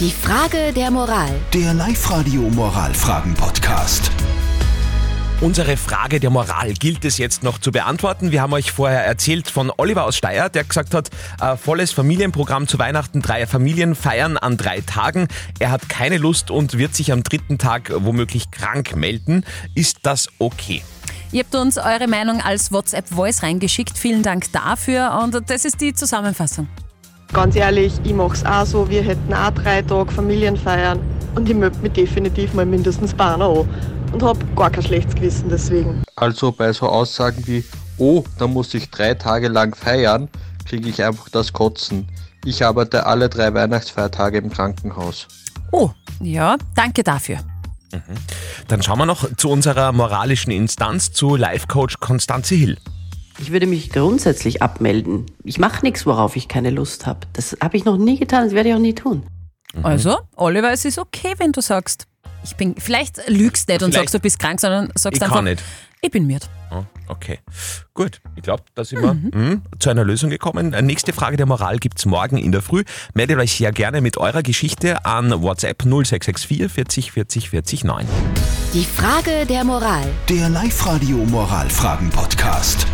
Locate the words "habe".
34.22-34.38, 57.06-57.20, 57.62-57.76